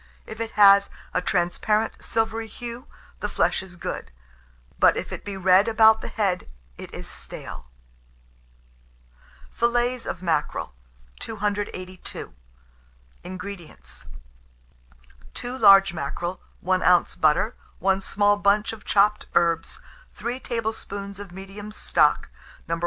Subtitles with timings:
[0.25, 2.87] If it have a transparent, silvery hue,
[3.19, 4.09] the flesh is good;
[4.79, 7.67] but if it be red about the head, it is stale.
[9.51, 10.73] FILLETS OF MACKEREL.
[11.19, 12.33] 282.
[13.23, 14.05] INGREDIENTS.
[15.35, 17.15] 2 large mackerel, 1 oz.
[17.15, 19.81] butter, 1 small bunch of chopped herbs,
[20.15, 22.29] 3 tablespoonfuls of medium stock,
[22.67, 22.79] No.